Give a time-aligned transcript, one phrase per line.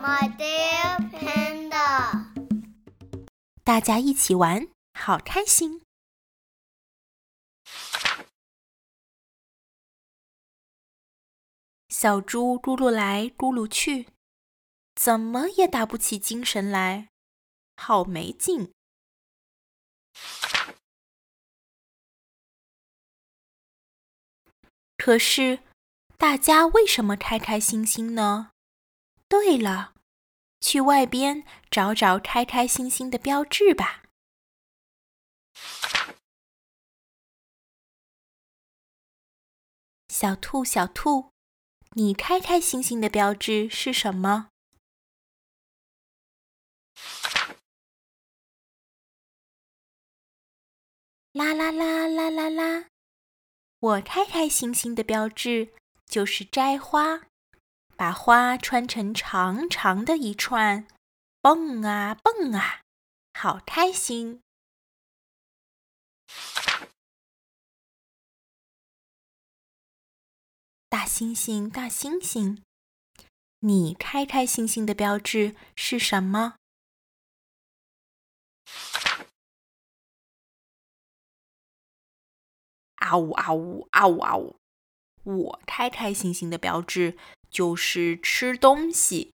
[0.00, 2.32] My dear panda，
[3.64, 5.82] 大家一起玩，好开心。
[11.88, 14.08] 小猪咕噜来咕噜去，
[14.94, 17.08] 怎么也打不起精神来，
[17.76, 18.72] 好没劲。
[24.96, 25.64] 可是，
[26.16, 28.52] 大家为什么开开心心呢？
[29.28, 29.94] 对了，
[30.60, 34.02] 去外边找找开开心心的标志吧。
[40.08, 41.32] 小兔，小兔，
[41.92, 44.48] 你开开心心的标志是什么？
[51.32, 52.88] 啦啦啦啦啦啦！
[53.78, 55.72] 我开开心心的标志
[56.06, 57.28] 就是摘花，
[57.98, 60.86] 把花穿成长长的一串，
[61.40, 62.82] 蹦啊蹦啊，
[63.34, 64.40] 好开心！
[70.88, 72.62] 大猩猩，大猩猩，
[73.58, 76.54] 你开开心心的标志是什么？
[82.94, 84.56] 啊呜啊呜啊呜啊呜！
[85.24, 87.18] 我开开心心的标志
[87.50, 89.32] 就是吃东西，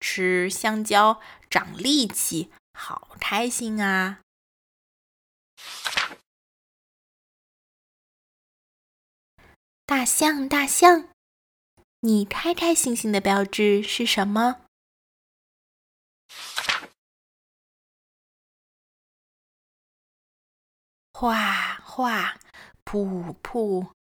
[0.00, 4.20] 吃香蕉长力气，好开心啊！
[9.84, 11.08] 大象大象，
[12.00, 14.62] 你开开心心的标志是什么？
[21.12, 22.38] 画画。
[22.86, 23.95] 噗噗！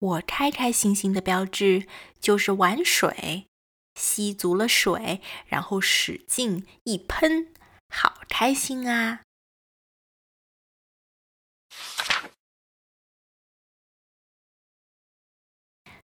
[0.00, 1.86] 我开开心心的标志
[2.18, 3.46] 就是玩水，
[3.94, 7.52] 吸足了水，然后使劲一喷，
[7.88, 9.20] 好开心啊！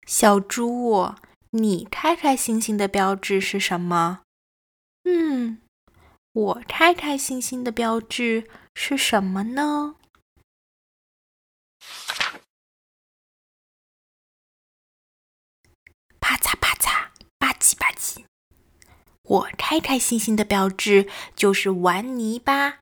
[0.05, 1.15] 小猪，
[1.49, 4.21] 你开开心心的标志是什么？
[5.03, 5.61] 嗯，
[6.31, 9.95] 我开开心心的标志是什么呢？
[17.59, 18.25] 唧吧唧。
[19.23, 22.79] 我开开心心的标志就是玩泥巴，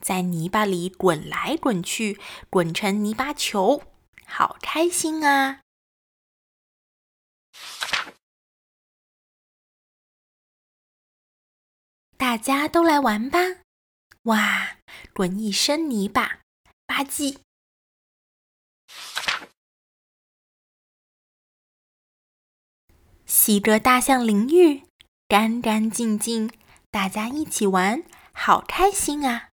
[0.00, 2.18] 在泥巴里滚来滚去，
[2.48, 3.82] 滚成泥巴球，
[4.24, 5.60] 好开心啊！
[12.16, 13.38] 大家都来玩吧！
[14.22, 14.78] 哇，
[15.12, 16.40] 滚一身泥巴，
[16.86, 17.40] 吧唧。
[23.26, 24.82] 洗着大象淋浴，
[25.28, 26.48] 干干净净，
[26.90, 29.48] 大家一起玩，好开心啊！